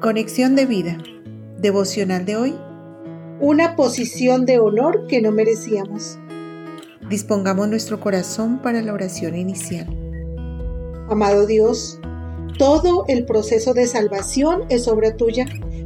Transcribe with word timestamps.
Conexión 0.00 0.56
de 0.56 0.64
vida. 0.64 0.96
Devocional 1.58 2.24
de 2.24 2.34
hoy. 2.34 2.54
Una 3.38 3.76
posición 3.76 4.46
de 4.46 4.58
honor 4.58 5.06
que 5.08 5.20
no 5.20 5.30
merecíamos. 5.30 6.18
Dispongamos 7.10 7.68
nuestro 7.68 8.00
corazón 8.00 8.62
para 8.62 8.80
la 8.80 8.94
oración 8.94 9.36
inicial. 9.36 9.86
Amado 11.10 11.44
Dios, 11.44 12.00
todo 12.56 13.04
el 13.08 13.26
proceso 13.26 13.74
de 13.74 13.86
salvación 13.86 14.62
es 14.70 14.88
obra 14.88 15.18
tuya 15.18 15.44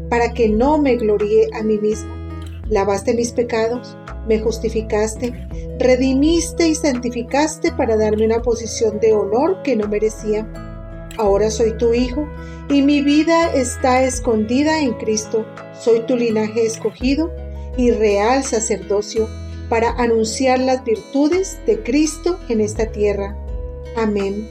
para 0.08 0.32
que 0.32 0.48
no 0.48 0.78
me 0.78 0.94
gloríe 0.94 1.48
a 1.52 1.64
mí 1.64 1.78
mismo. 1.78 2.14
Lavaste 2.68 3.14
mis 3.14 3.32
pecados, 3.32 3.96
me 4.28 4.38
justificaste, 4.38 5.48
redimiste 5.80 6.68
y 6.68 6.76
santificaste 6.76 7.72
para 7.72 7.96
darme 7.96 8.26
una 8.26 8.42
posición 8.42 9.00
de 9.00 9.12
honor 9.12 9.60
que 9.64 9.74
no 9.74 9.88
merecía. 9.88 10.46
Ahora 11.16 11.50
soy 11.50 11.76
tu 11.78 11.94
hijo 11.94 12.28
y 12.68 12.82
mi 12.82 13.00
vida 13.00 13.52
está 13.52 14.02
escondida 14.02 14.80
en 14.80 14.94
Cristo. 14.94 15.46
Soy 15.78 16.00
tu 16.00 16.16
linaje 16.16 16.66
escogido 16.66 17.30
y 17.76 17.92
real 17.92 18.42
sacerdocio 18.42 19.28
para 19.68 19.90
anunciar 19.90 20.58
las 20.58 20.84
virtudes 20.84 21.58
de 21.66 21.80
Cristo 21.82 22.38
en 22.48 22.60
esta 22.60 22.86
tierra. 22.86 23.36
Amén. 23.96 24.48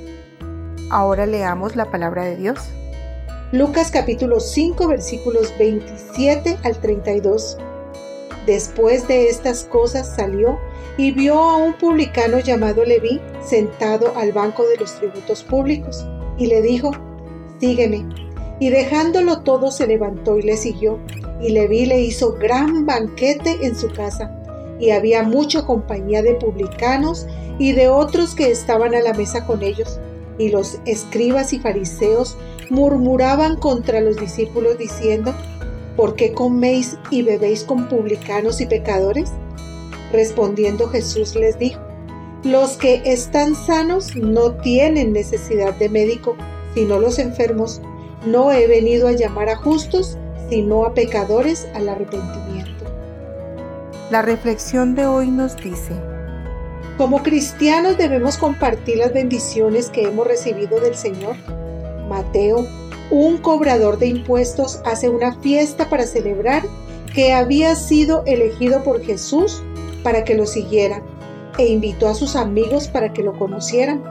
Ahora 0.90 1.26
leamos 1.26 1.76
la 1.76 1.92
palabra 1.92 2.24
de 2.24 2.38
Dios. 2.38 2.60
Lucas 3.52 3.92
capítulo 3.92 4.40
5 4.40 4.88
versículos 4.88 5.54
27 5.60 6.58
al 6.64 6.80
32. 6.80 7.58
Después 8.46 9.08
de 9.08 9.28
estas 9.28 9.66
cosas 9.66 10.16
salió 10.16 10.60
y 10.98 11.12
vio 11.12 11.40
a 11.40 11.58
un 11.58 11.74
publicano 11.74 12.40
llamado 12.40 12.86
Leví 12.86 13.22
sentado 13.42 14.14
al 14.16 14.32
banco 14.32 14.66
de 14.66 14.78
los 14.78 14.96
tributos 14.96 15.44
públicos 15.44 16.06
y 16.38 16.48
le 16.48 16.62
dijo, 16.62 16.92
sígueme. 17.60 18.06
Y 18.60 18.70
dejándolo 18.70 19.42
todo 19.42 19.72
se 19.72 19.88
levantó 19.88 20.38
y 20.38 20.44
le 20.44 20.58
siguió. 20.58 21.00
Y 21.42 21.50
Leví 21.50 21.86
le 21.86 22.00
hizo 22.02 22.34
gran 22.34 22.86
banquete 22.86 23.66
en 23.66 23.76
su 23.76 23.92
casa. 23.92 24.40
Y 24.80 24.92
había 24.92 25.24
mucha 25.24 25.66
compañía 25.66 26.22
de 26.22 26.36
publicanos 26.36 27.28
y 27.60 27.74
de 27.74 27.90
otros 27.90 28.36
que 28.36 28.52
estaban 28.52 28.96
a 28.96 29.02
la 29.02 29.14
mesa 29.14 29.46
con 29.46 29.64
ellos. 29.64 30.00
Y 30.38 30.50
los 30.50 30.80
escribas 30.86 31.54
y 31.54 31.60
fariseos 31.60 32.38
murmuraban 32.70 33.58
contra 33.58 34.02
los 34.02 34.18
discípulos 34.18 34.78
diciendo, 34.78 35.34
¿por 35.96 36.16
qué 36.16 36.34
coméis 36.34 36.98
y 37.12 37.22
bebéis 37.22 37.64
con 37.64 37.88
publicanos 37.88 38.62
y 38.62 38.66
pecadores? 38.66 39.32
Respondiendo 40.12 40.88
Jesús 40.88 41.36
les 41.36 41.60
dijo, 41.60 41.80
los 42.44 42.76
que 42.76 43.02
están 43.06 43.56
sanos 43.56 44.16
no 44.18 44.52
tienen 44.56 45.14
necesidad 45.14 45.74
de 45.76 45.88
médico, 45.88 46.36
sino 46.74 47.00
los 47.00 47.18
enfermos. 47.18 47.82
No 48.26 48.52
he 48.52 48.68
venido 48.68 49.08
a 49.08 49.14
llamar 49.14 49.48
a 49.48 49.56
justos, 49.56 50.18
sino 50.50 50.86
a 50.86 50.94
pecadores 50.94 51.68
al 51.74 51.88
arrepentimiento. 51.88 52.84
La 54.12 54.22
reflexión 54.22 54.94
de 54.94 55.06
hoy 55.06 55.32
nos 55.32 55.56
dice, 55.56 55.94
como 56.98 57.24
cristianos 57.24 57.98
debemos 57.98 58.38
compartir 58.38 58.98
las 58.98 59.14
bendiciones 59.14 59.90
que 59.90 60.04
hemos 60.04 60.28
recibido 60.28 60.82
del 60.82 60.96
Señor. 60.96 61.38
Mateo, 62.10 62.68
un 63.10 63.38
cobrador 63.38 63.98
de 63.98 64.08
impuestos, 64.08 64.82
hace 64.84 65.08
una 65.08 65.40
fiesta 65.40 65.90
para 65.90 66.06
celebrar 66.06 66.64
que 67.16 67.32
había 67.32 67.76
sido 67.76 68.24
elegido 68.26 68.84
por 68.84 69.02
Jesús 69.02 69.64
para 70.04 70.26
que 70.26 70.36
lo 70.36 70.46
siguiera 70.46 71.02
e 71.58 71.68
invitó 71.68 72.08
a 72.08 72.16
sus 72.16 72.36
amigos 72.36 72.88
para 72.88 73.14
que 73.14 73.24
lo 73.24 73.38
conocieran. 73.38 74.04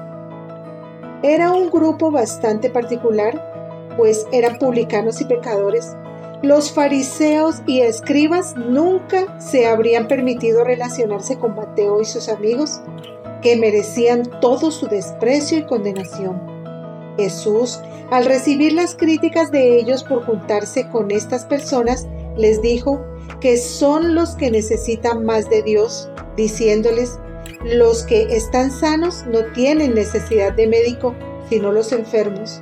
Era 1.22 1.52
un 1.52 1.70
grupo 1.70 2.10
bastante 2.10 2.70
particular, 2.70 3.92
pues 3.96 4.26
eran 4.32 4.58
publicanos 4.58 5.20
y 5.20 5.24
pecadores. 5.24 5.96
Los 6.42 6.72
fariseos 6.72 7.62
y 7.66 7.80
escribas 7.82 8.56
nunca 8.56 9.38
se 9.41 9.66
habrían 9.66 10.08
permitido 10.08 10.64
relacionarse 10.64 11.38
con 11.38 11.54
Mateo 11.54 12.00
y 12.00 12.04
sus 12.04 12.28
amigos, 12.28 12.81
que 13.42 13.56
merecían 13.56 14.25
todo 14.41 14.70
su 14.70 14.88
desprecio 14.88 15.58
y 15.58 15.64
condenación. 15.64 16.41
Jesús, 17.16 17.81
al 18.10 18.25
recibir 18.25 18.72
las 18.72 18.94
críticas 18.94 19.50
de 19.50 19.78
ellos 19.78 20.02
por 20.02 20.25
juntarse 20.25 20.88
con 20.88 21.10
estas 21.10 21.44
personas, 21.44 22.08
les 22.36 22.60
dijo 22.62 23.00
que 23.41 23.56
son 23.56 24.14
los 24.14 24.34
que 24.34 24.50
necesitan 24.50 25.25
más 25.25 25.48
de 25.50 25.62
Dios, 25.62 26.10
diciéndoles 26.36 27.19
los 27.64 28.03
que 28.04 28.22
están 28.34 28.70
sanos 28.70 29.25
no 29.26 29.44
tienen 29.53 29.94
necesidad 29.94 30.53
de 30.53 30.66
médico, 30.66 31.14
sino 31.48 31.72
los 31.72 31.92
enfermos. 31.92 32.60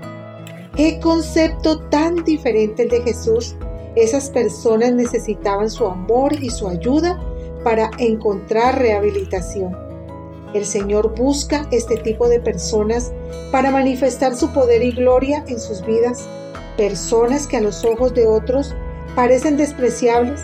Qué 0.76 1.00
concepto 1.00 1.80
tan 1.88 2.24
diferente 2.24 2.84
el 2.84 2.90
de 2.90 3.02
Jesús. 3.02 3.56
Esas 3.96 4.30
personas 4.30 4.92
necesitaban 4.92 5.70
su 5.70 5.86
amor 5.86 6.32
y 6.40 6.50
su 6.50 6.68
ayuda 6.68 7.18
para 7.64 7.90
encontrar 7.98 8.78
rehabilitación. 8.78 9.76
El 10.54 10.64
Señor 10.64 11.14
busca 11.14 11.66
este 11.70 11.96
tipo 11.96 12.28
de 12.28 12.40
personas 12.40 13.12
para 13.52 13.70
manifestar 13.70 14.34
su 14.34 14.52
poder 14.52 14.82
y 14.82 14.92
gloria 14.92 15.44
en 15.46 15.60
sus 15.60 15.84
vidas, 15.84 16.26
personas 16.76 17.46
que 17.46 17.56
a 17.56 17.60
los 17.60 17.84
ojos 17.84 18.14
de 18.14 18.26
otros 18.26 18.74
parecen 19.14 19.56
despreciables. 19.56 20.40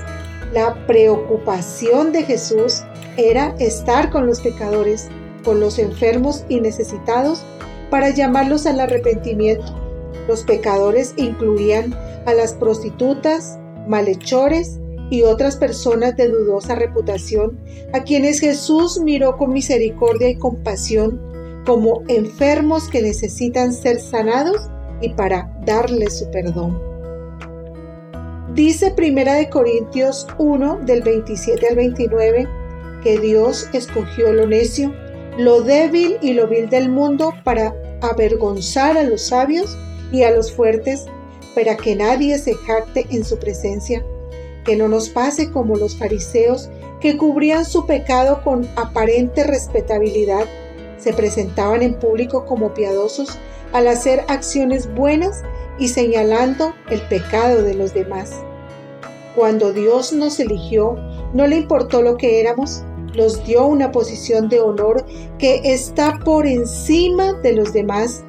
La 0.52 0.86
preocupación 0.86 2.12
de 2.12 2.22
Jesús 2.22 2.82
era 3.16 3.54
estar 3.58 4.10
con 4.10 4.26
los 4.26 4.40
pecadores, 4.40 5.08
con 5.44 5.60
los 5.60 5.78
enfermos 5.78 6.44
y 6.48 6.60
necesitados, 6.60 7.44
para 7.90 8.10
llamarlos 8.10 8.66
al 8.66 8.80
arrepentimiento. 8.80 9.74
Los 10.28 10.42
pecadores 10.42 11.14
incluían 11.16 11.94
a 12.26 12.34
las 12.34 12.54
prostitutas, 12.54 13.58
malhechores 13.86 14.80
y 15.10 15.22
otras 15.22 15.56
personas 15.56 16.16
de 16.16 16.28
dudosa 16.28 16.74
reputación, 16.74 17.58
a 17.92 18.02
quienes 18.02 18.40
Jesús 18.40 19.00
miró 19.00 19.36
con 19.36 19.52
misericordia 19.52 20.28
y 20.28 20.36
compasión 20.36 21.20
como 21.64 22.02
enfermos 22.08 22.88
que 22.88 23.02
necesitan 23.02 23.72
ser 23.72 24.00
sanados 24.00 24.68
y 25.00 25.10
para 25.10 25.52
darles 25.64 26.18
su 26.18 26.30
perdón. 26.30 26.80
Dice 28.54 28.90
Primera 28.90 29.34
de 29.34 29.50
Corintios 29.50 30.26
1 30.38 30.80
del 30.86 31.02
27 31.02 31.68
al 31.68 31.76
29 31.76 32.48
que 33.06 33.20
Dios 33.20 33.68
escogió 33.72 34.32
lo 34.32 34.48
necio, 34.48 34.92
lo 35.38 35.62
débil 35.62 36.16
y 36.22 36.32
lo 36.32 36.48
vil 36.48 36.68
del 36.68 36.88
mundo 36.88 37.32
para 37.44 37.72
avergonzar 38.00 38.98
a 38.98 39.04
los 39.04 39.28
sabios 39.28 39.78
y 40.10 40.24
a 40.24 40.32
los 40.32 40.50
fuertes, 40.50 41.06
para 41.54 41.76
que 41.76 41.94
nadie 41.94 42.36
se 42.36 42.54
jacte 42.54 43.06
en 43.10 43.24
su 43.24 43.38
presencia. 43.38 44.04
Que 44.64 44.74
no 44.74 44.88
nos 44.88 45.08
pase 45.08 45.52
como 45.52 45.76
los 45.76 45.96
fariseos 45.96 46.68
que 47.00 47.16
cubrían 47.16 47.64
su 47.64 47.86
pecado 47.86 48.42
con 48.42 48.68
aparente 48.74 49.44
respetabilidad, 49.44 50.46
se 50.98 51.12
presentaban 51.12 51.82
en 51.82 51.94
público 51.94 52.44
como 52.44 52.74
piadosos 52.74 53.38
al 53.72 53.86
hacer 53.86 54.24
acciones 54.26 54.92
buenas 54.96 55.44
y 55.78 55.86
señalando 55.86 56.74
el 56.90 57.00
pecado 57.02 57.62
de 57.62 57.74
los 57.74 57.94
demás. 57.94 58.32
Cuando 59.36 59.72
Dios 59.72 60.12
nos 60.12 60.40
eligió, 60.40 60.96
no 61.34 61.46
le 61.46 61.54
importó 61.54 62.02
lo 62.02 62.16
que 62.16 62.40
éramos, 62.40 62.82
nos 63.16 63.44
dio 63.44 63.66
una 63.66 63.90
posición 63.92 64.48
de 64.48 64.60
honor 64.60 65.04
que 65.38 65.60
está 65.64 66.18
por 66.24 66.46
encima 66.46 67.32
de 67.34 67.52
los 67.52 67.72
demás, 67.72 68.24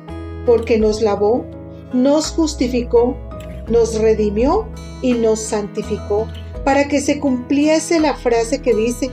porque 0.46 0.78
nos 0.78 1.02
lavó, 1.02 1.46
nos 1.94 2.32
justificó, 2.32 3.16
nos 3.68 4.00
redimió 4.00 4.68
y 5.02 5.14
nos 5.14 5.40
santificó, 5.40 6.28
para 6.64 6.88
que 6.88 7.02
se 7.02 7.20
cumpliese 7.20 8.00
la 8.00 8.16
frase 8.16 8.62
que 8.62 8.74
dice, 8.74 9.10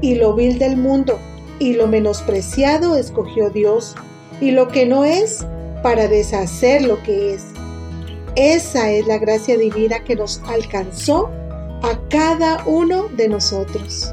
y 0.00 0.14
lo 0.14 0.34
vil 0.34 0.58
del 0.58 0.76
mundo 0.76 1.18
y 1.60 1.74
lo 1.74 1.86
menospreciado 1.86 2.96
escogió 2.96 3.50
Dios, 3.50 3.94
y 4.40 4.50
lo 4.50 4.68
que 4.68 4.86
no 4.86 5.04
es, 5.04 5.46
para 5.82 6.08
deshacer 6.08 6.82
lo 6.82 7.00
que 7.02 7.34
es. 7.34 7.44
Esa 8.34 8.90
es 8.90 9.06
la 9.06 9.18
gracia 9.18 9.56
divina 9.56 10.02
que 10.02 10.16
nos 10.16 10.40
alcanzó 10.46 11.28
a 11.82 12.00
cada 12.08 12.64
uno 12.64 13.08
de 13.16 13.28
nosotros. 13.28 14.12